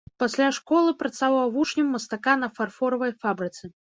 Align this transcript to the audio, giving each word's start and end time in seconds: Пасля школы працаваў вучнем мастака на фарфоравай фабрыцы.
Пасля 0.21 0.45
школы 0.57 0.93
працаваў 1.01 1.51
вучнем 1.59 1.91
мастака 1.95 2.33
на 2.45 2.51
фарфоравай 2.57 3.15
фабрыцы. 3.27 3.63